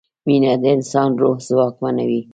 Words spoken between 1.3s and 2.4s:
ځواکمنوي.